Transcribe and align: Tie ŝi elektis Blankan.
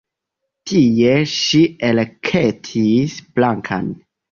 Tie 0.71 1.11
ŝi 1.33 1.61
elektis 1.91 3.21
Blankan. 3.39 3.97